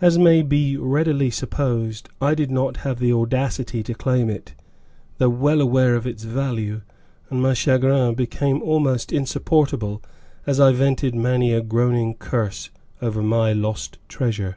As 0.00 0.18
may 0.18 0.42
be 0.42 0.76
readily 0.76 1.30
supposed, 1.30 2.08
I 2.20 2.34
did 2.34 2.50
not 2.50 2.78
have 2.78 2.98
the 2.98 3.12
audacity 3.12 3.84
to 3.84 3.94
claim 3.94 4.28
it, 4.28 4.52
though 5.18 5.28
well 5.28 5.60
aware 5.60 5.94
of 5.94 6.08
its 6.08 6.24
value, 6.24 6.80
and 7.30 7.40
my 7.40 7.54
chagrin 7.54 8.14
became 8.16 8.60
almost 8.60 9.12
insupportable 9.12 10.02
as 10.44 10.58
I 10.58 10.72
vented 10.72 11.14
many 11.14 11.52
a 11.52 11.60
groaning 11.62 12.14
curse 12.14 12.70
over 13.00 13.22
my 13.22 13.52
lost 13.52 13.98
treasure. 14.08 14.56